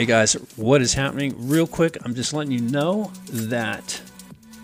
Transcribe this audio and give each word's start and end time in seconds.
Hey 0.00 0.06
guys, 0.06 0.32
what 0.56 0.80
is 0.80 0.94
happening? 0.94 1.34
Real 1.46 1.66
quick, 1.66 1.98
I'm 2.02 2.14
just 2.14 2.32
letting 2.32 2.52
you 2.52 2.62
know 2.62 3.12
that 3.32 4.00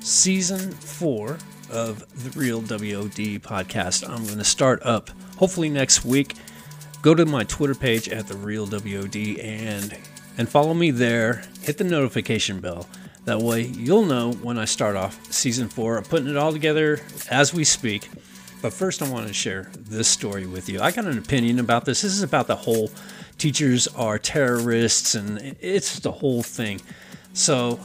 season 0.00 0.70
four 0.70 1.36
of 1.70 1.98
the 2.24 2.30
Real 2.40 2.60
WOD 2.60 3.42
podcast, 3.42 4.08
I'm 4.08 4.24
going 4.24 4.38
to 4.38 4.44
start 4.44 4.82
up 4.82 5.10
hopefully 5.36 5.68
next 5.68 6.06
week. 6.06 6.36
Go 7.02 7.14
to 7.14 7.26
my 7.26 7.44
Twitter 7.44 7.74
page 7.74 8.08
at 8.08 8.26
the 8.26 8.34
Real 8.34 8.64
WOD 8.64 9.38
and 9.38 9.94
and 10.38 10.48
follow 10.48 10.72
me 10.72 10.90
there. 10.90 11.42
Hit 11.60 11.76
the 11.76 11.84
notification 11.84 12.60
bell. 12.60 12.88
That 13.26 13.40
way, 13.40 13.60
you'll 13.60 14.06
know 14.06 14.32
when 14.32 14.56
I 14.56 14.64
start 14.64 14.96
off 14.96 15.30
season 15.30 15.68
four. 15.68 15.98
I'm 15.98 16.04
putting 16.04 16.28
it 16.28 16.38
all 16.38 16.50
together 16.50 17.00
as 17.30 17.52
we 17.52 17.64
speak. 17.64 18.08
But 18.62 18.72
first, 18.72 19.02
I 19.02 19.10
want 19.10 19.26
to 19.26 19.34
share 19.34 19.70
this 19.76 20.08
story 20.08 20.46
with 20.46 20.70
you. 20.70 20.80
I 20.80 20.92
got 20.92 21.04
an 21.04 21.18
opinion 21.18 21.58
about 21.58 21.84
this. 21.84 22.00
This 22.00 22.14
is 22.14 22.22
about 22.22 22.46
the 22.46 22.56
whole 22.56 22.90
teachers 23.38 23.88
are 23.88 24.18
terrorists, 24.18 25.14
and 25.14 25.56
it's 25.60 26.00
the 26.00 26.12
whole 26.12 26.42
thing. 26.42 26.80
So, 27.32 27.78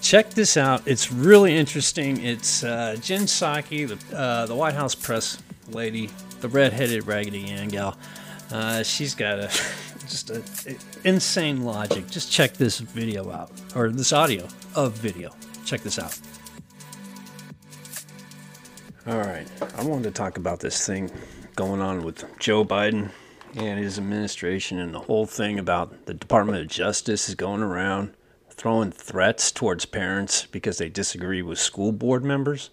check 0.00 0.30
this 0.30 0.56
out. 0.56 0.82
It's 0.86 1.12
really 1.12 1.56
interesting. 1.56 2.22
It's 2.24 2.64
uh, 2.64 2.96
Jen 3.00 3.22
Psaki, 3.22 3.88
the, 3.88 4.16
uh, 4.16 4.46
the 4.46 4.54
White 4.54 4.74
House 4.74 4.94
press 4.94 5.38
lady, 5.68 6.10
the 6.40 6.48
red-headed 6.48 7.06
Raggedy 7.06 7.46
Ann 7.46 7.68
gal. 7.68 7.96
Uh, 8.50 8.82
she's 8.82 9.14
got 9.14 9.38
a 9.38 9.48
just 10.08 10.30
a 10.30 10.42
insane 11.04 11.64
logic. 11.64 12.08
Just 12.08 12.32
check 12.32 12.54
this 12.54 12.78
video 12.78 13.30
out, 13.30 13.50
or 13.74 13.90
this 13.90 14.12
audio 14.12 14.48
of 14.74 14.94
video. 14.94 15.34
Check 15.64 15.82
this 15.82 15.98
out. 15.98 16.18
All 19.06 19.18
right, 19.18 19.46
I 19.76 19.84
wanted 19.84 20.04
to 20.04 20.10
talk 20.10 20.36
about 20.36 20.60
this 20.60 20.86
thing 20.86 21.10
going 21.56 21.80
on 21.80 22.02
with 22.02 22.24
Joe 22.38 22.64
Biden 22.64 23.10
and 23.54 23.78
his 23.78 23.98
administration, 23.98 24.78
and 24.78 24.94
the 24.94 25.00
whole 25.00 25.26
thing 25.26 25.58
about 25.58 26.06
the 26.06 26.14
Department 26.14 26.58
of 26.58 26.68
Justice 26.68 27.28
is 27.28 27.34
going 27.34 27.62
around 27.62 28.14
throwing 28.50 28.90
threats 28.90 29.52
towards 29.52 29.86
parents 29.86 30.46
because 30.46 30.78
they 30.78 30.88
disagree 30.88 31.42
with 31.42 31.58
school 31.58 31.92
board 31.92 32.24
members. 32.24 32.70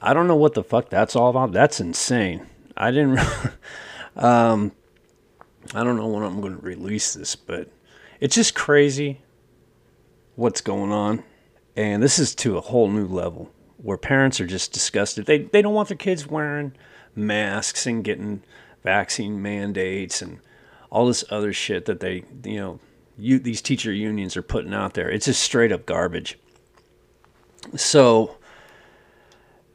I 0.00 0.14
don't 0.14 0.28
know 0.28 0.36
what 0.36 0.54
the 0.54 0.62
fuck 0.62 0.90
that's 0.90 1.16
all 1.16 1.30
about. 1.30 1.52
That's 1.52 1.80
insane. 1.80 2.46
I 2.76 2.90
didn't. 2.90 3.18
um, 4.16 4.72
I 5.74 5.82
don't 5.82 5.96
know 5.96 6.08
when 6.08 6.22
I'm 6.22 6.40
going 6.40 6.56
to 6.56 6.62
release 6.62 7.14
this, 7.14 7.34
but 7.36 7.68
it's 8.20 8.34
just 8.34 8.54
crazy 8.54 9.22
what's 10.36 10.60
going 10.60 10.92
on. 10.92 11.24
And 11.76 12.02
this 12.02 12.18
is 12.18 12.34
to 12.36 12.56
a 12.56 12.60
whole 12.60 12.88
new 12.88 13.06
level 13.06 13.50
where 13.78 13.96
parents 13.96 14.40
are 14.40 14.46
just 14.46 14.72
disgusted. 14.72 15.26
They, 15.26 15.38
they 15.38 15.62
don't 15.62 15.74
want 15.74 15.88
their 15.88 15.96
kids 15.96 16.26
wearing 16.26 16.74
masks 17.16 17.86
and 17.86 18.04
getting 18.04 18.42
vaccine 18.84 19.42
mandates 19.42 20.22
and 20.22 20.38
all 20.90 21.08
this 21.08 21.24
other 21.30 21.52
shit 21.52 21.86
that 21.86 21.98
they, 21.98 22.22
you 22.44 22.60
know, 22.60 22.78
you, 23.18 23.40
these 23.40 23.60
teacher 23.60 23.92
unions 23.92 24.36
are 24.36 24.42
putting 24.42 24.72
out 24.72 24.94
there. 24.94 25.10
It's 25.10 25.26
just 25.26 25.42
straight 25.42 25.72
up 25.72 25.86
garbage. 25.86 26.38
So 27.74 28.36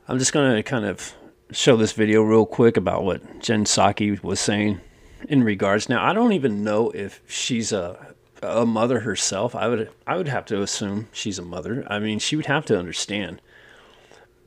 I'm 0.08 0.20
just 0.20 0.32
going 0.32 0.56
to 0.56 0.64
kind 0.64 0.86
of 0.86 1.14
show 1.52 1.76
this 1.76 1.92
video 1.92 2.22
real 2.22 2.46
quick 2.46 2.78
about 2.78 3.04
what 3.04 3.42
Jen 3.42 3.66
Psaki 3.66 4.24
was 4.24 4.40
saying 4.40 4.80
in 5.28 5.44
regards. 5.44 5.90
Now, 5.90 6.08
I 6.08 6.14
don't 6.14 6.34
even 6.34 6.64
know 6.64 6.92
if 6.92 7.22
she's 7.28 7.72
a 7.74 8.16
a 8.42 8.66
mother 8.66 9.02
herself. 9.02 9.54
I 9.54 9.68
would 9.68 9.90
I 10.08 10.16
would 10.16 10.28
have 10.28 10.46
to 10.46 10.62
assume 10.62 11.08
she's 11.12 11.40
a 11.40 11.44
mother. 11.44 11.86
I 11.88 12.00
mean, 12.00 12.20
she 12.20 12.36
would 12.36 12.46
have 12.46 12.66
to 12.66 12.80
understand. 12.80 13.42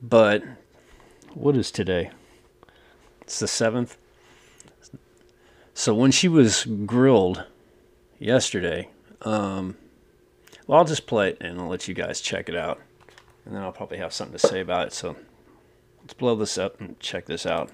But 0.01 0.43
what 1.33 1.55
is 1.55 1.71
today? 1.71 2.11
It's 3.21 3.39
the 3.39 3.45
7th. 3.45 3.95
So 5.73 5.93
when 5.93 6.11
she 6.11 6.27
was 6.27 6.65
grilled 6.65 7.45
yesterday, 8.19 8.89
um, 9.23 9.77
well, 10.67 10.79
I'll 10.79 10.85
just 10.85 11.07
play 11.07 11.29
it 11.29 11.37
and 11.41 11.59
I'll 11.59 11.67
let 11.67 11.87
you 11.87 11.93
guys 11.93 12.21
check 12.21 12.47
it 12.47 12.55
out. 12.55 12.79
And 13.45 13.55
then 13.55 13.63
I'll 13.63 13.71
probably 13.71 13.97
have 13.97 14.13
something 14.13 14.37
to 14.37 14.47
say 14.47 14.61
about 14.61 14.87
it. 14.87 14.93
So 14.93 15.15
let's 16.01 16.13
blow 16.13 16.35
this 16.35 16.57
up 16.57 16.79
and 16.79 16.99
check 16.99 17.25
this 17.25 17.45
out. 17.45 17.69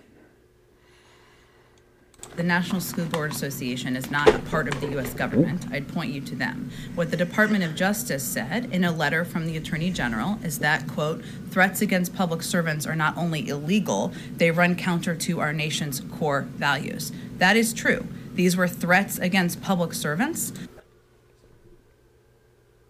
The 2.40 2.44
National 2.44 2.80
School 2.80 3.06
Board 3.06 3.32
Association 3.32 3.98
is 3.98 4.10
not 4.10 4.34
a 4.34 4.40
part 4.40 4.68
of 4.68 4.80
the 4.80 4.88
U.S. 4.92 5.14
government. 5.14 5.66
I'd 5.72 5.90
point 5.90 6.14
you 6.14 6.22
to 6.22 6.36
them. 6.36 6.72
What 6.96 7.12
the 7.12 7.18
Department 7.18 7.66
of 7.66 7.76
Justice 7.76 8.24
said 8.24 8.72
in 8.72 8.86
a 8.86 8.94
letter 8.94 9.26
from 9.26 9.46
the 9.46 9.58
Attorney 9.58 9.92
General 9.92 10.40
is 10.42 10.60
that, 10.60 10.88
quote, 10.88 11.22
threats 11.50 11.82
against 11.82 12.16
public 12.16 12.42
servants 12.42 12.88
are 12.88 12.96
not 12.96 13.18
only 13.18 13.50
illegal, 13.50 14.14
they 14.38 14.52
run 14.52 14.76
counter 14.76 15.16
to 15.16 15.42
our 15.42 15.52
nation's 15.52 16.00
core 16.00 16.44
values. 16.44 17.12
That 17.40 17.58
is 17.58 17.74
true. 17.74 18.08
These 18.36 18.56
were 18.56 18.70
threats 18.70 19.18
against 19.18 19.62
public 19.62 19.94
servants. 19.94 20.54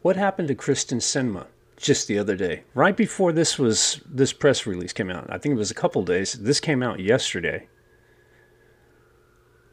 What 0.03 0.15
happened 0.15 0.49
to 0.49 0.55
Kyrsten 0.55 1.01
Sinema 1.01 1.47
just 1.75 2.07
the 2.07 2.19
other 2.19 2.35
day? 2.35 2.65
Right 2.75 2.95
before 2.95 3.31
this 3.31 3.57
was 3.57 3.99
this 4.05 4.31
press 4.31 4.67
release 4.67 4.93
came 4.93 5.09
out. 5.09 5.25
I 5.31 5.39
think 5.39 5.53
it 5.53 5.57
was 5.57 5.71
a 5.71 5.75
couple 5.75 6.03
days. 6.03 6.33
This 6.33 6.59
came 6.59 6.83
out 6.83 6.99
yesterday 6.99 7.67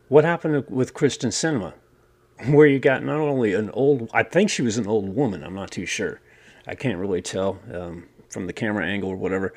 what 0.08 0.24
happened 0.24 0.64
with 0.68 0.94
Kyrsten 0.94 1.30
Sinema? 1.30 1.74
Where 2.52 2.66
you 2.66 2.78
got 2.78 3.02
not 3.02 3.18
only 3.18 3.54
an 3.54 3.70
old, 3.70 4.10
I 4.12 4.22
think 4.22 4.50
she 4.50 4.62
was 4.62 4.76
an 4.76 4.86
old 4.86 5.08
woman, 5.14 5.42
I'm 5.42 5.54
not 5.54 5.70
too 5.70 5.86
sure. 5.86 6.20
I 6.66 6.74
can't 6.74 6.98
really 6.98 7.22
tell 7.22 7.58
um, 7.72 8.06
from 8.28 8.46
the 8.46 8.52
camera 8.52 8.86
angle 8.86 9.08
or 9.08 9.16
whatever, 9.16 9.54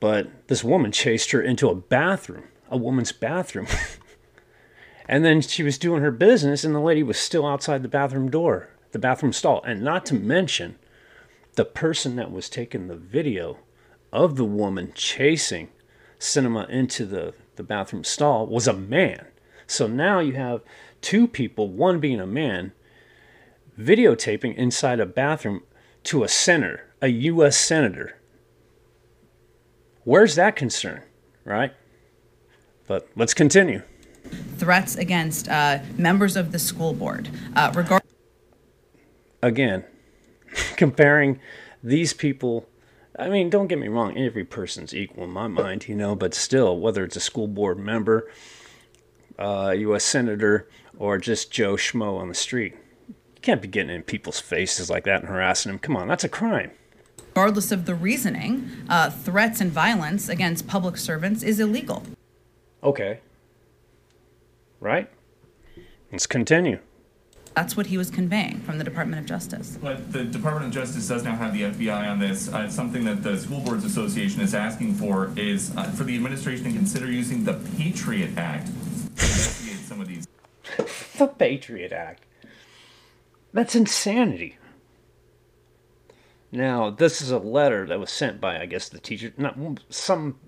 but 0.00 0.48
this 0.48 0.64
woman 0.64 0.92
chased 0.92 1.30
her 1.32 1.42
into 1.42 1.68
a 1.68 1.74
bathroom, 1.74 2.44
a 2.70 2.76
woman's 2.76 3.12
bathroom. 3.12 3.66
and 5.06 5.24
then 5.24 5.40
she 5.42 5.62
was 5.62 5.76
doing 5.76 6.02
her 6.02 6.10
business, 6.10 6.64
and 6.64 6.74
the 6.74 6.80
lady 6.80 7.02
was 7.02 7.18
still 7.18 7.46
outside 7.46 7.82
the 7.82 7.88
bathroom 7.88 8.30
door, 8.30 8.70
the 8.92 8.98
bathroom 8.98 9.32
stall. 9.32 9.62
And 9.64 9.82
not 9.82 10.06
to 10.06 10.14
mention, 10.14 10.78
the 11.54 11.64
person 11.66 12.16
that 12.16 12.32
was 12.32 12.48
taking 12.48 12.86
the 12.86 12.96
video 12.96 13.58
of 14.12 14.36
the 14.36 14.44
woman 14.44 14.92
chasing 14.94 15.68
Sinema 16.18 16.68
into 16.70 17.04
the, 17.04 17.34
the 17.56 17.62
bathroom 17.62 18.04
stall 18.04 18.46
was 18.46 18.66
a 18.66 18.72
man. 18.72 19.26
So 19.66 19.86
now 19.86 20.20
you 20.20 20.32
have 20.34 20.62
two 21.00 21.26
people, 21.26 21.68
one 21.68 22.00
being 22.00 22.20
a 22.20 22.26
man, 22.26 22.72
videotaping 23.78 24.54
inside 24.56 25.00
a 25.00 25.06
bathroom 25.06 25.62
to 26.04 26.24
a 26.24 26.28
senator, 26.28 26.86
a 27.00 27.08
U.S. 27.08 27.56
senator. 27.56 28.18
Where's 30.04 30.34
that 30.34 30.56
concern, 30.56 31.02
right? 31.44 31.72
But 32.86 33.08
let's 33.16 33.34
continue. 33.34 33.82
Threats 34.56 34.96
against 34.96 35.48
uh, 35.48 35.78
members 35.96 36.36
of 36.36 36.52
the 36.52 36.58
school 36.58 36.92
board. 36.92 37.28
Uh, 37.54 37.72
regard- 37.74 38.02
Again, 39.42 39.84
comparing 40.76 41.40
these 41.82 42.12
people. 42.12 42.68
I 43.18 43.28
mean, 43.28 43.50
don't 43.50 43.66
get 43.66 43.78
me 43.78 43.88
wrong, 43.88 44.16
every 44.16 44.44
person's 44.44 44.94
equal 44.94 45.24
in 45.24 45.30
my 45.30 45.46
mind, 45.46 45.86
you 45.86 45.94
know, 45.94 46.14
but 46.14 46.32
still, 46.34 46.78
whether 46.78 47.04
it's 47.04 47.16
a 47.16 47.20
school 47.20 47.46
board 47.46 47.78
member, 47.78 48.30
uh, 49.38 49.74
U.S. 49.76 50.04
senator 50.04 50.68
or 50.98 51.18
just 51.18 51.50
Joe 51.50 51.74
Schmo 51.74 52.18
on 52.18 52.28
the 52.28 52.34
street. 52.34 52.74
You 53.08 53.40
can't 53.42 53.62
be 53.62 53.68
getting 53.68 53.94
in 53.94 54.02
people's 54.02 54.40
faces 54.40 54.90
like 54.90 55.04
that 55.04 55.20
and 55.20 55.28
harassing 55.28 55.72
them. 55.72 55.78
Come 55.78 55.96
on, 55.96 56.08
that's 56.08 56.24
a 56.24 56.28
crime. 56.28 56.70
Regardless 57.34 57.72
of 57.72 57.86
the 57.86 57.94
reasoning, 57.94 58.70
uh, 58.88 59.10
threats 59.10 59.60
and 59.60 59.72
violence 59.72 60.28
against 60.28 60.66
public 60.66 60.96
servants 60.96 61.42
is 61.42 61.58
illegal. 61.58 62.04
Okay. 62.82 63.20
Right? 64.80 65.08
Let's 66.10 66.26
continue. 66.26 66.78
That's 67.54 67.76
what 67.76 67.86
he 67.86 67.98
was 67.98 68.10
conveying 68.10 68.60
from 68.60 68.78
the 68.78 68.84
Department 68.84 69.20
of 69.20 69.26
Justice. 69.26 69.78
But 69.80 70.12
the 70.12 70.24
Department 70.24 70.66
of 70.66 70.72
Justice 70.72 71.06
does 71.08 71.22
now 71.22 71.36
have 71.36 71.52
the 71.52 71.62
FBI 71.62 72.10
on 72.10 72.18
this. 72.18 72.52
Uh, 72.52 72.68
something 72.68 73.04
that 73.04 73.22
the 73.22 73.36
School 73.38 73.60
Boards 73.60 73.84
Association 73.84 74.40
is 74.40 74.54
asking 74.54 74.94
for 74.94 75.32
is 75.36 75.74
uh, 75.76 75.84
for 75.84 76.04
the 76.04 76.14
administration 76.14 76.64
to 76.64 76.72
consider 76.72 77.10
using 77.10 77.44
the 77.44 77.54
Patriot 77.76 78.36
Act 78.38 78.70
investigate 79.12 79.78
some 79.86 80.00
of 80.00 80.08
these. 80.08 80.26
the 81.18 81.26
Patriot 81.26 81.92
Act. 81.92 82.24
That's 83.52 83.74
insanity. 83.74 84.58
Now, 86.50 86.90
this 86.90 87.20
is 87.22 87.30
a 87.30 87.38
letter 87.38 87.86
that 87.86 87.98
was 87.98 88.10
sent 88.10 88.40
by, 88.40 88.60
I 88.60 88.66
guess, 88.66 88.88
the 88.88 88.98
teacher, 88.98 89.32
not 89.36 89.58
some 89.88 90.38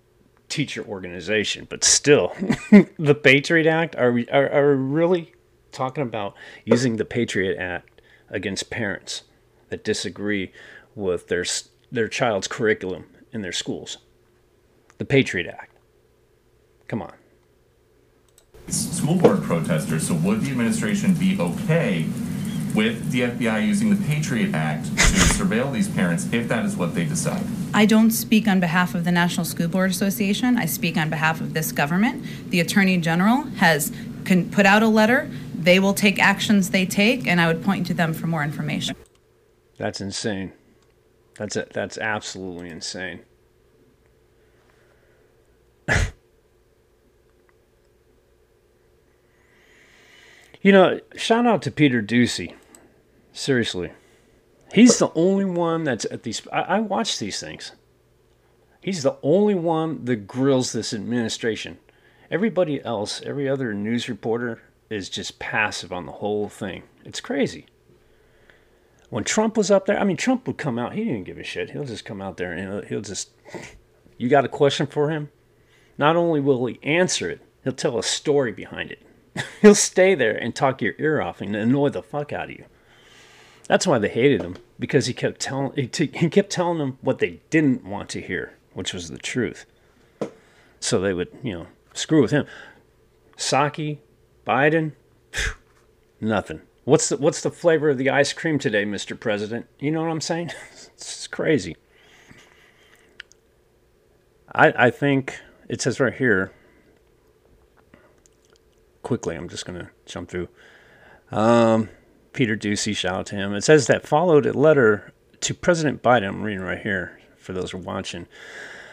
teacher 0.48 0.84
organization, 0.84 1.66
but 1.68 1.82
still, 1.82 2.34
the 2.98 3.14
Patriot 3.14 3.66
Act. 3.66 3.96
Are 3.96 4.12
we 4.12 4.28
are, 4.28 4.50
are 4.50 4.76
we 4.76 4.82
really 4.82 5.32
talking 5.72 6.02
about 6.02 6.34
using 6.64 6.96
the 6.96 7.04
Patriot 7.04 7.58
Act 7.58 8.02
against 8.28 8.70
parents 8.70 9.22
that 9.70 9.84
disagree 9.84 10.52
with 10.94 11.28
their 11.28 11.44
their 11.90 12.08
child's 12.08 12.48
curriculum 12.48 13.06
in 13.32 13.40
their 13.40 13.52
schools? 13.52 13.98
The 14.98 15.06
Patriot 15.06 15.46
Act. 15.46 15.74
Come 16.86 17.00
on 17.00 17.14
school 19.04 19.16
board 19.16 19.42
protesters. 19.42 20.08
So 20.08 20.14
would 20.14 20.40
the 20.40 20.50
administration 20.50 21.12
be 21.12 21.38
okay 21.38 22.06
with 22.74 23.10
the 23.10 23.20
FBI 23.20 23.66
using 23.66 23.90
the 23.90 24.02
Patriot 24.06 24.54
Act 24.54 24.86
to 24.86 24.92
surveil 25.36 25.70
these 25.70 25.88
parents 25.88 26.26
if 26.32 26.48
that 26.48 26.64
is 26.64 26.74
what 26.74 26.94
they 26.94 27.04
decide? 27.04 27.44
I 27.74 27.84
don't 27.84 28.10
speak 28.10 28.48
on 28.48 28.60
behalf 28.60 28.94
of 28.94 29.04
the 29.04 29.12
National 29.12 29.44
School 29.44 29.68
Board 29.68 29.90
Association. 29.90 30.56
I 30.56 30.64
speak 30.64 30.96
on 30.96 31.10
behalf 31.10 31.42
of 31.42 31.52
this 31.52 31.70
government. 31.70 32.24
The 32.48 32.60
Attorney 32.60 32.96
General 32.96 33.42
has 33.58 33.92
can 34.24 34.50
put 34.50 34.64
out 34.64 34.82
a 34.82 34.88
letter 34.88 35.30
they 35.54 35.78
will 35.78 35.94
take 35.94 36.18
actions 36.18 36.70
they 36.70 36.86
take, 36.86 37.26
and 37.26 37.42
I 37.42 37.46
would 37.46 37.62
point 37.62 37.86
to 37.88 37.94
them 37.94 38.14
for 38.14 38.26
more 38.26 38.42
information. 38.42 38.96
That's 39.76 40.00
insane. 40.00 40.52
That's 41.36 41.56
it. 41.56 41.72
That's 41.74 41.98
absolutely 41.98 42.70
insane. 42.70 43.20
you 50.64 50.72
know, 50.72 50.98
shout 51.14 51.46
out 51.46 51.60
to 51.62 51.70
Peter 51.70 52.02
Doocy. 52.02 52.54
Seriously. 53.34 53.92
He's 54.72 54.98
the 54.98 55.12
only 55.14 55.44
one 55.44 55.84
that's 55.84 56.06
at 56.06 56.22
these. 56.22 56.40
I, 56.50 56.62
I 56.62 56.80
watch 56.80 57.18
these 57.18 57.38
things. 57.38 57.72
He's 58.80 59.02
the 59.02 59.18
only 59.22 59.54
one 59.54 60.06
that 60.06 60.26
grills 60.26 60.72
this 60.72 60.94
administration. 60.94 61.78
Everybody 62.30 62.82
else, 62.82 63.20
every 63.22 63.46
other 63.46 63.74
news 63.74 64.08
reporter, 64.08 64.62
is 64.88 65.10
just 65.10 65.38
passive 65.38 65.92
on 65.92 66.06
the 66.06 66.12
whole 66.12 66.48
thing. 66.48 66.84
It's 67.04 67.20
crazy. 67.20 67.66
When 69.10 69.22
Trump 69.22 69.58
was 69.58 69.70
up 69.70 69.84
there, 69.84 70.00
I 70.00 70.04
mean, 70.04 70.16
Trump 70.16 70.46
would 70.46 70.56
come 70.56 70.78
out. 70.78 70.94
He 70.94 71.04
didn't 71.04 71.24
give 71.24 71.38
a 71.38 71.44
shit. 71.44 71.70
He'll 71.70 71.84
just 71.84 72.06
come 72.06 72.22
out 72.22 72.38
there 72.38 72.52
and 72.52 72.60
he'll, 72.60 72.82
he'll 72.82 73.00
just. 73.02 73.30
You 74.16 74.30
got 74.30 74.46
a 74.46 74.48
question 74.48 74.86
for 74.86 75.10
him? 75.10 75.28
Not 75.98 76.16
only 76.16 76.40
will 76.40 76.64
he 76.64 76.78
answer 76.82 77.28
it, 77.28 77.42
he'll 77.62 77.74
tell 77.74 77.98
a 77.98 78.02
story 78.02 78.50
behind 78.50 78.90
it. 78.90 79.02
he'll 79.62 79.74
stay 79.74 80.14
there 80.14 80.36
and 80.36 80.54
talk 80.54 80.82
your 80.82 80.94
ear 80.98 81.20
off 81.20 81.40
and 81.40 81.54
annoy 81.54 81.88
the 81.88 82.02
fuck 82.02 82.32
out 82.32 82.50
of 82.50 82.50
you. 82.52 82.64
That's 83.68 83.86
why 83.86 83.98
they 83.98 84.08
hated 84.08 84.42
him 84.42 84.56
because 84.78 85.06
he 85.06 85.14
kept 85.14 85.40
telling 85.40 85.72
he, 85.74 85.86
t- 85.86 86.10
he 86.14 86.28
kept 86.28 86.50
telling 86.50 86.78
them 86.78 86.98
what 87.00 87.18
they 87.18 87.40
didn't 87.50 87.84
want 87.84 88.10
to 88.10 88.20
hear, 88.20 88.54
which 88.74 88.92
was 88.92 89.10
the 89.10 89.18
truth. 89.18 89.64
So 90.80 91.00
they 91.00 91.14
would, 91.14 91.28
you 91.42 91.54
know, 91.54 91.66
screw 91.94 92.20
with 92.20 92.30
him. 92.30 92.46
Psaki, 93.36 93.98
Biden, 94.46 94.92
phew, 95.32 95.54
nothing. 96.20 96.60
What's 96.84 97.08
the 97.08 97.16
what's 97.16 97.40
the 97.40 97.50
flavor 97.50 97.88
of 97.90 97.98
the 97.98 98.10
ice 98.10 98.34
cream 98.34 98.58
today, 98.58 98.84
Mr. 98.84 99.18
President? 99.18 99.66
You 99.78 99.90
know 99.90 100.02
what 100.02 100.10
I'm 100.10 100.20
saying? 100.20 100.50
it's 100.94 101.26
crazy. 101.26 101.76
I 104.54 104.86
I 104.86 104.90
think 104.90 105.40
it 105.68 105.80
says 105.80 105.98
right 105.98 106.12
here. 106.12 106.52
Quickly, 109.04 109.36
I'm 109.36 109.50
just 109.50 109.66
gonna 109.66 109.90
jump 110.06 110.30
through. 110.30 110.48
Um, 111.30 111.90
Peter 112.32 112.56
Doocy, 112.56 112.96
shout 112.96 113.14
out 113.14 113.26
to 113.26 113.36
him. 113.36 113.52
It 113.54 113.62
says 113.62 113.86
that 113.86 114.06
followed 114.06 114.46
a 114.46 114.54
letter 114.54 115.12
to 115.42 115.52
President 115.52 116.02
Biden. 116.02 116.26
I'm 116.26 116.42
reading 116.42 116.62
right 116.62 116.80
here 116.80 117.20
for 117.36 117.52
those 117.52 117.70
who 117.70 117.78
are 117.78 117.82
watching. 117.82 118.26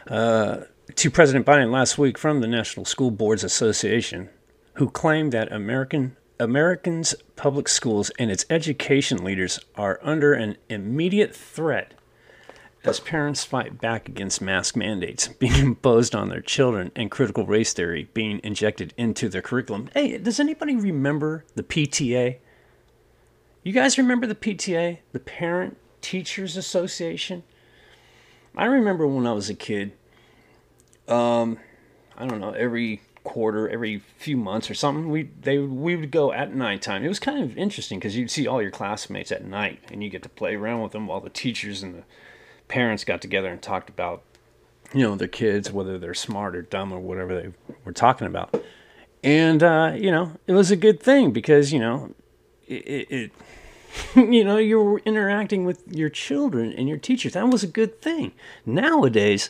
Uh, 0.07 0.65
to 0.95 1.09
President 1.09 1.45
Biden 1.45 1.71
last 1.71 1.97
week 1.97 2.17
from 2.17 2.41
the 2.41 2.47
National 2.47 2.85
School 2.85 3.09
Boards 3.09 3.41
Association, 3.41 4.29
who 4.73 4.89
claimed 4.89 5.31
that 5.31 5.49
American 5.49 6.17
Americans' 6.41 7.15
public 7.37 7.69
schools 7.69 8.11
and 8.19 8.29
its 8.29 8.45
education 8.49 9.23
leaders 9.23 9.61
are 9.75 9.97
under 10.03 10.33
an 10.33 10.57
immediate 10.67 11.33
threat 11.33 11.93
as 12.83 12.99
parents 12.99 13.43
fight 13.43 13.79
back 13.79 14.09
against 14.09 14.41
mask 14.41 14.75
mandates 14.75 15.27
being 15.39 15.55
imposed 15.55 16.15
on 16.15 16.29
their 16.29 16.41
children 16.41 16.91
and 16.95 17.11
critical 17.11 17.45
race 17.45 17.73
theory 17.73 18.09
being 18.13 18.39
injected 18.43 18.93
into 18.97 19.29
their 19.29 19.41
curriculum. 19.41 19.89
Hey, 19.93 20.17
does 20.17 20.39
anybody 20.39 20.75
remember 20.75 21.45
the 21.55 21.63
PTA? 21.63 22.37
You 23.63 23.73
guys 23.73 23.97
remember 23.97 24.25
the 24.25 24.35
PTA, 24.35 24.99
the 25.11 25.19
Parent 25.19 25.77
Teachers 26.01 26.57
Association? 26.57 27.43
I 28.55 28.65
remember 28.65 29.05
when 29.05 29.27
I 29.27 29.33
was 29.33 29.49
a 29.49 29.53
kid. 29.53 29.93
Um, 31.07 31.59
I 32.17 32.25
don't 32.25 32.41
know, 32.41 32.51
every 32.51 33.01
quarter, 33.23 33.69
every 33.69 33.99
few 34.17 34.35
months 34.35 34.69
or 34.69 34.73
something, 34.73 35.09
we 35.09 35.29
they 35.41 35.59
we 35.59 35.95
would 35.95 36.11
go 36.11 36.31
at 36.33 36.55
nighttime. 36.55 37.03
It 37.05 37.07
was 37.07 37.19
kind 37.19 37.43
of 37.43 37.57
interesting 37.57 37.99
because 37.99 38.17
you'd 38.17 38.31
see 38.31 38.47
all 38.47 38.61
your 38.61 38.71
classmates 38.71 39.31
at 39.31 39.45
night, 39.45 39.79
and 39.91 40.03
you 40.03 40.09
get 40.09 40.23
to 40.23 40.29
play 40.29 40.55
around 40.55 40.81
with 40.81 40.91
them 40.91 41.07
while 41.07 41.21
the 41.21 41.29
teachers 41.29 41.83
and 41.83 41.93
the 41.93 42.03
parents 42.71 43.03
got 43.03 43.21
together 43.21 43.49
and 43.49 43.61
talked 43.61 43.89
about, 43.89 44.23
you 44.93 45.01
know, 45.01 45.15
their 45.15 45.27
kids, 45.27 45.73
whether 45.73 45.99
they're 45.99 46.13
smart 46.13 46.55
or 46.55 46.61
dumb 46.61 46.93
or 46.93 46.99
whatever 46.99 47.39
they 47.39 47.49
were 47.83 47.91
talking 47.91 48.25
about. 48.25 48.55
And 49.23 49.61
uh, 49.61 49.93
you 49.95 50.09
know, 50.09 50.31
it 50.47 50.53
was 50.53 50.71
a 50.71 50.77
good 50.77 51.01
thing 51.01 51.31
because 51.31 51.73
you 51.73 51.79
know, 51.79 52.15
it, 52.67 53.11
it 53.11 53.31
you 54.15 54.43
know, 54.43 54.57
you 54.57 54.81
were 54.81 54.99
interacting 54.99 55.65
with 55.65 55.83
your 55.91 56.09
children 56.09 56.71
and 56.71 56.87
your 56.87 56.97
teachers. 56.97 57.33
That 57.33 57.49
was 57.49 57.61
a 57.61 57.67
good 57.67 58.01
thing. 58.01 58.31
Nowadays, 58.65 59.49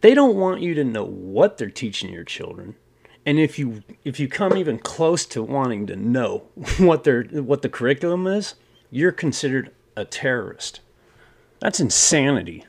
they 0.00 0.14
don't 0.14 0.36
want 0.36 0.62
you 0.62 0.72
to 0.74 0.84
know 0.84 1.04
what 1.04 1.58
they're 1.58 1.68
teaching 1.68 2.12
your 2.12 2.24
children. 2.24 2.76
And 3.26 3.40
if 3.40 3.58
you 3.58 3.82
if 4.04 4.20
you 4.20 4.28
come 4.28 4.56
even 4.56 4.78
close 4.78 5.26
to 5.26 5.42
wanting 5.42 5.88
to 5.88 5.96
know 5.96 6.44
what 6.78 7.02
their 7.02 7.24
what 7.24 7.62
the 7.62 7.68
curriculum 7.68 8.28
is, 8.28 8.54
you're 8.90 9.12
considered 9.12 9.72
a 9.96 10.04
terrorist. 10.04 10.80
That's 11.64 11.80
insanity. 11.80 12.66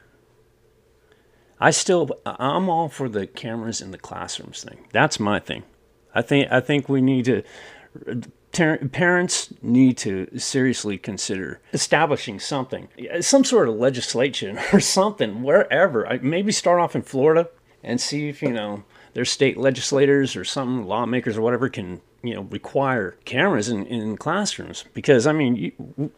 I 1.60 1.72
still 1.72 2.18
I'm 2.26 2.70
all 2.70 2.88
for 2.88 3.10
the 3.10 3.28
cameras 3.28 3.82
in 3.82 3.92
the 3.92 3.98
classrooms 3.98 4.64
thing. 4.64 4.88
That's 4.94 5.20
my 5.20 5.38
thing. 5.38 5.64
I 6.14 6.22
think 6.22 6.50
I 6.50 6.62
think 6.62 6.88
we 6.88 7.02
need 7.02 7.26
to 7.26 7.44
parents 8.54 9.54
need 9.62 9.98
to 9.98 10.40
seriously 10.40 10.98
consider 10.98 11.60
establishing 11.74 12.40
something, 12.40 12.88
some 13.20 13.44
sort 13.44 13.68
of 13.68 13.76
legislation 13.76 14.58
or 14.74 14.80
something, 14.80 15.44
wherever. 15.44 16.08
I, 16.08 16.20
Maybe 16.20 16.54
start 16.54 16.80
off 16.80 16.96
in 16.96 17.02
Florida 17.02 17.50
and 17.84 18.00
see 18.00 18.30
if, 18.30 18.42
you 18.42 18.54
know, 18.54 18.86
their 19.14 19.26
state 19.26 19.58
legislators 19.58 20.38
or 20.38 20.46
some 20.46 20.88
lawmakers 20.88 21.36
or 21.36 21.42
whatever 21.42 21.68
can, 21.68 22.00
you 22.24 22.36
know, 22.36 22.44
require 22.44 23.18
cameras 23.26 23.68
in, 23.68 23.86
in 23.88 24.16
classrooms. 24.16 24.86
Because, 24.94 25.28
I 25.28 25.34
mean, 25.34 25.58
you, 25.58 26.12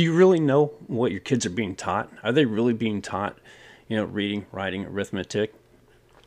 do 0.00 0.04
you 0.04 0.14
really 0.14 0.40
know 0.40 0.72
what 0.86 1.10
your 1.10 1.20
kids 1.20 1.44
are 1.44 1.50
being 1.50 1.76
taught? 1.76 2.10
Are 2.22 2.32
they 2.32 2.46
really 2.46 2.72
being 2.72 3.02
taught, 3.02 3.38
you 3.86 3.98
know, 3.98 4.04
reading, 4.04 4.46
writing, 4.50 4.86
arithmetic? 4.86 5.52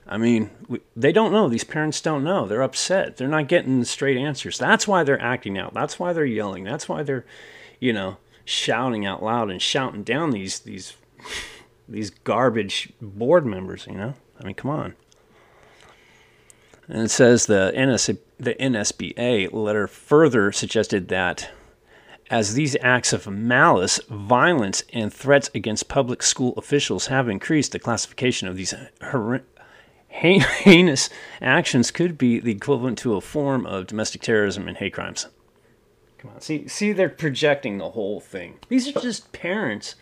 I 0.07 0.19
mean, 0.19 0.51
they 0.95 1.11
don't 1.11 1.31
know. 1.31 1.49
These 1.49 1.63
parents 1.63 1.99
don't 1.99 2.23
know. 2.23 2.45
They're 2.45 2.61
upset. 2.61 3.17
They're 3.17 3.27
not 3.27 3.47
getting 3.47 3.83
straight 3.83 4.15
answers. 4.15 4.59
That's 4.59 4.87
why 4.87 5.03
they're 5.03 5.19
acting 5.19 5.57
out. 5.57 5.73
That's 5.73 5.97
why 5.97 6.13
they're 6.13 6.23
yelling. 6.23 6.65
That's 6.65 6.87
why 6.87 7.01
they're, 7.01 7.25
you 7.79 7.93
know, 7.93 8.17
shouting 8.45 9.07
out 9.07 9.23
loud 9.23 9.49
and 9.49 9.59
shouting 9.59 10.03
down 10.03 10.29
these 10.29 10.59
these 10.59 10.93
these 11.89 12.11
garbage 12.11 12.93
board 13.01 13.43
members. 13.43 13.87
You 13.89 13.97
know, 13.97 14.13
I 14.39 14.43
mean, 14.43 14.53
come 14.53 14.69
on. 14.69 14.93
And 16.87 17.01
it 17.01 17.09
says 17.09 17.47
the 17.47 17.71
NS, 17.75 18.11
the 18.39 18.53
NSBA 18.53 19.51
letter 19.51 19.87
further 19.87 20.51
suggested 20.51 21.07
that 21.07 21.49
as 22.33 22.55
these 22.55 22.75
acts 22.81 23.13
of 23.13 23.27
malice, 23.27 23.99
violence, 24.09 24.81
and 24.91 25.13
threats 25.13 25.51
against 25.53 25.87
public 25.87 26.23
school 26.23 26.55
officials 26.57 27.05
have 27.05 27.29
increased, 27.29 27.73
the 27.73 27.77
classification 27.77 28.47
of 28.47 28.57
these 28.57 28.73
heinous 30.09 31.09
actions 31.39 31.91
could 31.91 32.17
be 32.17 32.39
the 32.39 32.53
equivalent 32.53 32.97
to 32.97 33.13
a 33.13 33.21
form 33.21 33.67
of 33.67 33.85
domestic 33.85 34.23
terrorism 34.23 34.67
and 34.67 34.77
hate 34.77 34.93
crimes. 34.93 35.27
Come 36.17 36.31
on, 36.31 36.41
see, 36.41 36.67
see, 36.67 36.91
they're 36.91 37.07
projecting 37.07 37.77
the 37.77 37.91
whole 37.91 38.19
thing. 38.19 38.57
These 38.67 38.87
are 38.87 38.99
just 38.99 39.31
parents 39.31 39.93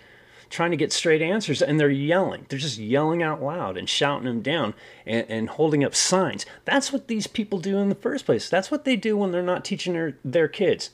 trying 0.49 0.71
to 0.71 0.77
get 0.77 0.93
straight 0.93 1.21
answers, 1.21 1.61
and 1.61 1.77
they're 1.77 1.89
yelling. 1.89 2.45
They're 2.47 2.59
just 2.59 2.77
yelling 2.77 3.21
out 3.21 3.43
loud 3.43 3.75
and 3.75 3.89
shouting 3.89 4.25
them 4.25 4.41
down 4.41 4.73
and, 5.05 5.25
and 5.27 5.49
holding 5.49 5.83
up 5.83 5.95
signs. 5.95 6.45
That's 6.63 6.93
what 6.93 7.09
these 7.09 7.27
people 7.27 7.59
do 7.59 7.77
in 7.79 7.89
the 7.89 7.95
first 7.95 8.25
place. 8.25 8.49
That's 8.49 8.71
what 8.71 8.85
they 8.85 8.95
do 8.95 9.17
when 9.17 9.33
they're 9.33 9.43
not 9.43 9.65
teaching 9.65 9.91
their, 9.91 10.17
their 10.23 10.47
kids. 10.47 10.91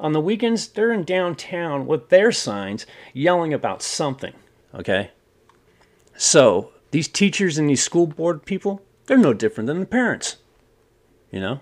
On 0.00 0.12
the 0.12 0.20
weekends, 0.20 0.68
they're 0.68 0.92
in 0.92 1.04
downtown 1.04 1.86
with 1.86 2.08
their 2.08 2.30
signs 2.30 2.86
yelling 3.12 3.52
about 3.52 3.82
something. 3.82 4.34
Okay? 4.74 5.10
So, 6.16 6.70
these 6.90 7.08
teachers 7.08 7.58
and 7.58 7.68
these 7.68 7.82
school 7.82 8.06
board 8.06 8.44
people, 8.44 8.82
they're 9.06 9.18
no 9.18 9.34
different 9.34 9.66
than 9.66 9.80
the 9.80 9.86
parents. 9.86 10.36
You 11.30 11.40
know? 11.40 11.60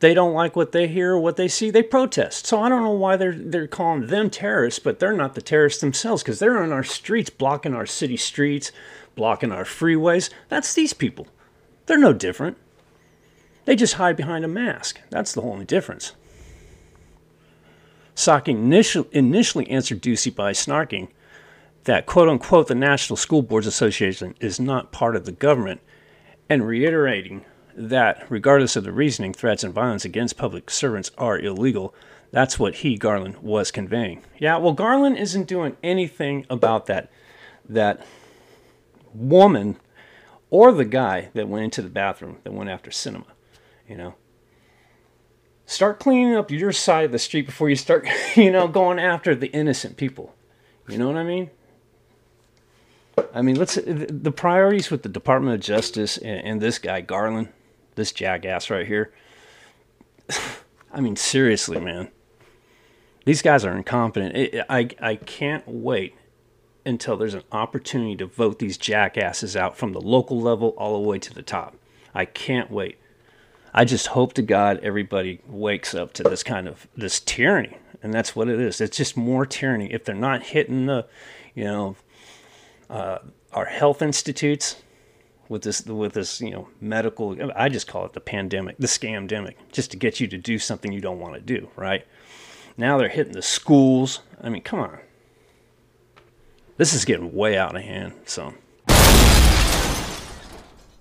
They 0.00 0.12
don't 0.12 0.34
like 0.34 0.56
what 0.56 0.72
they 0.72 0.88
hear 0.88 1.12
or 1.12 1.18
what 1.18 1.36
they 1.36 1.48
see, 1.48 1.70
they 1.70 1.82
protest. 1.82 2.46
So 2.46 2.60
I 2.60 2.68
don't 2.68 2.84
know 2.84 2.90
why 2.90 3.16
they're 3.16 3.32
they're 3.32 3.66
calling 3.66 4.08
them 4.08 4.28
terrorists, 4.28 4.78
but 4.78 4.98
they're 4.98 5.12
not 5.14 5.34
the 5.34 5.40
terrorists 5.40 5.80
themselves 5.80 6.22
because 6.22 6.38
they're 6.38 6.62
on 6.62 6.70
our 6.70 6.84
streets, 6.84 7.30
blocking 7.30 7.74
our 7.74 7.86
city 7.86 8.16
streets, 8.16 8.72
blocking 9.14 9.52
our 9.52 9.64
freeways. 9.64 10.28
That's 10.48 10.74
these 10.74 10.92
people. 10.92 11.28
They're 11.86 11.96
no 11.96 12.12
different. 12.12 12.58
They 13.64 13.74
just 13.74 13.94
hide 13.94 14.16
behind 14.16 14.44
a 14.44 14.48
mask. 14.48 15.00
That's 15.08 15.32
the 15.32 15.42
only 15.42 15.64
difference. 15.64 16.12
Initially, 18.46 19.08
initially 19.12 19.68
answered 19.70 20.02
Doocy 20.02 20.34
by 20.34 20.52
snarking, 20.52 21.08
that 21.84 22.06
quote 22.06 22.28
unquote 22.28 22.68
the 22.68 22.74
National 22.74 23.16
School 23.16 23.42
Boards 23.42 23.66
Association 23.66 24.34
is 24.40 24.58
not 24.58 24.92
part 24.92 25.16
of 25.16 25.24
the 25.24 25.32
government, 25.32 25.80
and 26.48 26.66
reiterating 26.66 27.44
that 27.76 28.24
regardless 28.28 28.74
of 28.76 28.84
the 28.84 28.92
reasoning, 28.92 29.32
threats 29.32 29.62
and 29.62 29.74
violence 29.74 30.04
against 30.04 30.36
public 30.36 30.70
servants 30.70 31.10
are 31.18 31.38
illegal. 31.38 31.94
That's 32.32 32.58
what 32.58 32.76
he, 32.76 32.96
Garland, 32.96 33.36
was 33.38 33.70
conveying. 33.70 34.22
Yeah, 34.38 34.56
well, 34.56 34.72
Garland 34.72 35.16
isn't 35.18 35.46
doing 35.46 35.76
anything 35.82 36.46
about 36.50 36.86
that 36.86 37.10
that 37.68 38.04
woman 39.12 39.76
or 40.50 40.72
the 40.72 40.84
guy 40.84 41.30
that 41.34 41.48
went 41.48 41.64
into 41.64 41.82
the 41.82 41.88
bathroom 41.88 42.38
that 42.44 42.52
went 42.52 42.70
after 42.70 42.90
Sinema, 42.90 43.26
you 43.88 43.96
know. 43.96 44.14
Start 45.76 46.00
cleaning 46.00 46.34
up 46.34 46.50
your 46.50 46.72
side 46.72 47.04
of 47.04 47.12
the 47.12 47.18
street 47.18 47.46
before 47.46 47.68
you 47.68 47.76
start, 47.76 48.08
you 48.34 48.50
know, 48.50 48.66
going 48.66 48.98
after 48.98 49.34
the 49.34 49.48
innocent 49.48 49.96
people. 49.96 50.34
You 50.88 50.98
know 50.98 51.06
what 51.06 51.16
I 51.16 51.24
mean? 51.24 51.50
I 53.32 53.42
mean, 53.42 53.56
let's 53.56 53.78
the 53.84 54.32
priorities 54.32 54.90
with 54.90 55.02
the 55.02 55.08
Department 55.08 55.54
of 55.54 55.60
Justice 55.60 56.18
and, 56.18 56.40
and 56.46 56.60
this 56.60 56.78
guy 56.78 57.00
Garland, 57.00 57.48
this 57.94 58.12
jackass 58.12 58.70
right 58.70 58.86
here. 58.86 59.12
I 60.92 61.00
mean, 61.00 61.16
seriously, 61.16 61.80
man. 61.80 62.08
These 63.24 63.42
guys 63.42 63.64
are 63.64 63.76
incompetent. 63.76 64.36
It, 64.36 64.66
I 64.68 64.88
I 65.00 65.16
can't 65.16 65.66
wait 65.66 66.14
until 66.84 67.16
there's 67.16 67.34
an 67.34 67.42
opportunity 67.52 68.16
to 68.16 68.26
vote 68.26 68.58
these 68.58 68.78
jackasses 68.78 69.56
out 69.56 69.76
from 69.76 69.92
the 69.92 70.00
local 70.00 70.40
level 70.40 70.70
all 70.78 71.02
the 71.02 71.08
way 71.08 71.18
to 71.18 71.34
the 71.34 71.42
top. 71.42 71.76
I 72.14 72.24
can't 72.24 72.70
wait. 72.70 72.98
I 73.78 73.84
just 73.84 74.06
hope 74.06 74.32
to 74.32 74.42
God 74.42 74.80
everybody 74.82 75.40
wakes 75.46 75.94
up 75.94 76.14
to 76.14 76.22
this 76.22 76.42
kind 76.42 76.66
of 76.66 76.88
this 76.96 77.20
tyranny, 77.20 77.76
and 78.02 78.12
that's 78.12 78.34
what 78.34 78.48
it 78.48 78.58
is. 78.58 78.80
It's 78.80 78.96
just 78.96 79.18
more 79.18 79.44
tyranny. 79.44 79.92
If 79.92 80.06
they're 80.06 80.14
not 80.14 80.42
hitting 80.42 80.86
the, 80.86 81.06
you 81.54 81.64
know, 81.64 81.96
uh, 82.88 83.18
our 83.52 83.66
health 83.66 84.00
institutes 84.00 84.76
with 85.50 85.60
this 85.62 85.84
with 85.84 86.14
this 86.14 86.40
you 86.40 86.50
know 86.50 86.68
medical, 86.80 87.36
I 87.54 87.68
just 87.68 87.86
call 87.86 88.06
it 88.06 88.14
the 88.14 88.20
pandemic, 88.20 88.78
the 88.78 88.86
scamdemic, 88.86 89.56
just 89.72 89.90
to 89.90 89.98
get 89.98 90.20
you 90.20 90.26
to 90.28 90.38
do 90.38 90.58
something 90.58 90.90
you 90.90 91.02
don't 91.02 91.20
want 91.20 91.34
to 91.34 91.40
do. 91.40 91.68
Right 91.76 92.06
now 92.78 92.96
they're 92.96 93.10
hitting 93.10 93.34
the 93.34 93.42
schools. 93.42 94.20
I 94.40 94.48
mean, 94.48 94.62
come 94.62 94.80
on. 94.80 95.00
This 96.78 96.94
is 96.94 97.04
getting 97.04 97.34
way 97.34 97.58
out 97.58 97.76
of 97.76 97.82
hand. 97.82 98.14
So. 98.24 98.54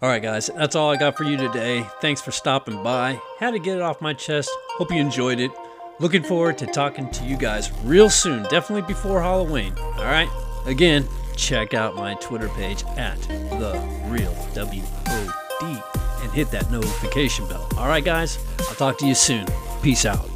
All 0.06 0.12
right, 0.12 0.22
guys, 0.22 0.52
that's 0.56 0.76
all 0.76 0.92
I 0.92 0.98
got 0.98 1.18
for 1.18 1.24
you 1.24 1.36
today. 1.36 1.84
Thanks 2.00 2.22
for 2.22 2.30
stopping 2.30 2.84
by. 2.84 3.20
Had 3.40 3.52
to 3.52 3.60
get 3.60 3.78
it 3.78 3.82
off 3.82 4.02
my 4.02 4.14
chest. 4.14 4.52
Hope 4.78 4.92
you 4.92 4.98
enjoyed 4.98 5.40
it. 5.40 5.50
Looking 5.98 6.22
forward 6.22 6.60
to 6.60 6.68
talking 6.68 7.10
to 7.10 7.24
you 7.24 7.36
guys 7.36 7.72
real 7.84 8.12
soon, 8.12 8.44
definitely 8.44 8.84
before 8.84 9.20
Halloween. 9.20 9.74
All 9.80 10.04
right, 10.04 10.30
again, 10.68 11.08
check 11.36 11.74
out 11.74 11.96
my 11.96 12.14
Twitter 12.22 12.50
page 12.50 12.84
at 12.98 13.20
the 13.20 13.82
real 14.06 14.32
W 14.54 14.84
O 15.08 15.42
D 15.60 16.22
and 16.22 16.32
hit 16.34 16.52
that 16.52 16.70
notification 16.70 17.48
bell. 17.48 17.68
All 17.76 17.88
right, 17.88 18.06
guys, 18.06 18.38
I'll 18.60 18.76
talk 18.76 19.00
to 19.00 19.08
you 19.08 19.16
soon. 19.16 19.48
Peace 19.82 20.06
out. 20.06 20.30